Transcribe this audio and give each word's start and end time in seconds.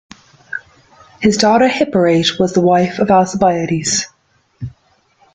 His 1.21 1.37
daughter 1.37 1.67
Hipparete 1.69 2.39
was 2.39 2.53
the 2.53 2.61
wife 2.61 2.97
of 2.97 3.11
Alcibiades. 3.11 4.07